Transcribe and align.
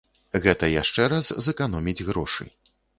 Гэта 0.45 0.69
яшчэ 0.71 1.07
раз 1.15 1.31
зэканоміць 1.47 2.05
грошы. 2.13 2.43